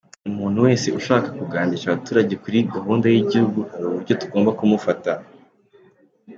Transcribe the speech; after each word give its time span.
Umuntu 0.29 0.57
wese 0.65 0.87
ushaka 0.99 1.27
kugandisha 1.39 1.85
abaturage 1.87 2.33
kuri 2.43 2.57
gahunda 2.75 3.05
y’Igihugu 3.09 3.59
hari 3.71 3.83
uburyo 3.89 4.13
tugomba 4.21 4.55
kumufata. 4.59 5.11